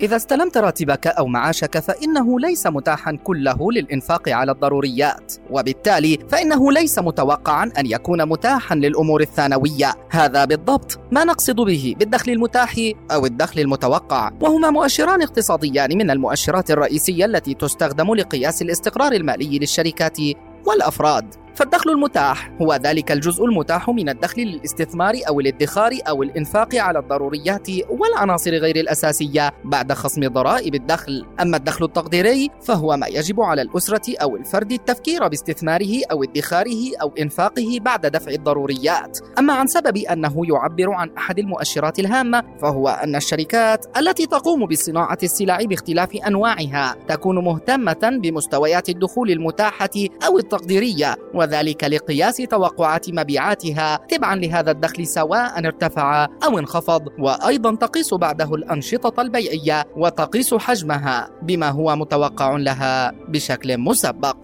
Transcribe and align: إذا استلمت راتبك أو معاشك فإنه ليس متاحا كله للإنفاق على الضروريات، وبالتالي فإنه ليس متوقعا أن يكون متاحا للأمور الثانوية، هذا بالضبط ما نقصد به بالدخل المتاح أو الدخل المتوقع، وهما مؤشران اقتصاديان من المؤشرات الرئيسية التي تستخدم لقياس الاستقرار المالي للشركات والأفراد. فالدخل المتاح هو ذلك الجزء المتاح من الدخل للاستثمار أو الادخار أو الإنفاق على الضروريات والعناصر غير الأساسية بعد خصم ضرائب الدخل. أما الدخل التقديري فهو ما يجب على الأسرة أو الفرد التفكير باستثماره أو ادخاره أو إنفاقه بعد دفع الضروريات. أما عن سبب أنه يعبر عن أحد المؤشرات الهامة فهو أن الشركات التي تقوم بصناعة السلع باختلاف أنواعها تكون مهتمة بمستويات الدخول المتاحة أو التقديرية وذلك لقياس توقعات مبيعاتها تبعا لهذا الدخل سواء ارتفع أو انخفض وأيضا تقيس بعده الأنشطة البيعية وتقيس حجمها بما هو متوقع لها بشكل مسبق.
إذا 0.00 0.16
استلمت 0.16 0.56
راتبك 0.56 1.06
أو 1.06 1.26
معاشك 1.26 1.78
فإنه 1.78 2.40
ليس 2.40 2.66
متاحا 2.66 3.18
كله 3.24 3.72
للإنفاق 3.72 4.28
على 4.28 4.52
الضروريات، 4.52 5.34
وبالتالي 5.50 6.18
فإنه 6.28 6.72
ليس 6.72 6.98
متوقعا 6.98 7.72
أن 7.78 7.86
يكون 7.86 8.28
متاحا 8.28 8.74
للأمور 8.74 9.20
الثانوية، 9.20 9.94
هذا 10.10 10.44
بالضبط 10.44 11.00
ما 11.12 11.24
نقصد 11.24 11.56
به 11.56 11.94
بالدخل 11.98 12.32
المتاح 12.32 12.74
أو 13.10 13.26
الدخل 13.26 13.60
المتوقع، 13.60 14.30
وهما 14.40 14.70
مؤشران 14.70 15.22
اقتصاديان 15.22 15.98
من 15.98 16.10
المؤشرات 16.10 16.70
الرئيسية 16.70 17.24
التي 17.24 17.54
تستخدم 17.54 18.14
لقياس 18.14 18.62
الاستقرار 18.62 19.12
المالي 19.12 19.58
للشركات 19.58 20.18
والأفراد. 20.66 21.34
فالدخل 21.58 21.90
المتاح 21.90 22.50
هو 22.62 22.74
ذلك 22.74 23.12
الجزء 23.12 23.44
المتاح 23.44 23.90
من 23.90 24.08
الدخل 24.08 24.42
للاستثمار 24.42 25.14
أو 25.28 25.40
الادخار 25.40 25.92
أو 26.08 26.22
الإنفاق 26.22 26.74
على 26.74 26.98
الضروريات 26.98 27.68
والعناصر 27.88 28.50
غير 28.50 28.76
الأساسية 28.76 29.52
بعد 29.64 29.92
خصم 29.92 30.28
ضرائب 30.28 30.74
الدخل. 30.74 31.26
أما 31.40 31.56
الدخل 31.56 31.84
التقديري 31.84 32.50
فهو 32.62 32.96
ما 32.96 33.06
يجب 33.06 33.40
على 33.40 33.62
الأسرة 33.62 34.18
أو 34.22 34.36
الفرد 34.36 34.72
التفكير 34.72 35.28
باستثماره 35.28 36.00
أو 36.10 36.24
ادخاره 36.24 36.96
أو 37.02 37.12
إنفاقه 37.18 37.78
بعد 37.80 38.06
دفع 38.06 38.30
الضروريات. 38.30 39.18
أما 39.38 39.52
عن 39.52 39.66
سبب 39.66 39.96
أنه 39.96 40.42
يعبر 40.48 40.92
عن 40.92 41.10
أحد 41.18 41.38
المؤشرات 41.38 41.98
الهامة 41.98 42.42
فهو 42.62 42.88
أن 42.88 43.16
الشركات 43.16 43.86
التي 43.96 44.26
تقوم 44.26 44.66
بصناعة 44.66 45.18
السلع 45.22 45.58
باختلاف 45.62 46.16
أنواعها 46.16 46.96
تكون 47.08 47.44
مهتمة 47.44 48.18
بمستويات 48.22 48.88
الدخول 48.88 49.30
المتاحة 49.30 49.90
أو 50.26 50.38
التقديرية 50.38 51.16
وذلك 51.48 51.84
لقياس 51.84 52.36
توقعات 52.36 53.10
مبيعاتها 53.10 53.96
تبعا 54.08 54.36
لهذا 54.36 54.70
الدخل 54.70 55.06
سواء 55.06 55.58
ارتفع 55.58 56.28
أو 56.44 56.58
انخفض 56.58 57.02
وأيضا 57.18 57.74
تقيس 57.74 58.14
بعده 58.14 58.54
الأنشطة 58.54 59.22
البيعية 59.22 59.84
وتقيس 59.96 60.54
حجمها 60.54 61.30
بما 61.42 61.68
هو 61.68 61.96
متوقع 61.96 62.56
لها 62.56 63.12
بشكل 63.28 63.78
مسبق. 63.78 64.36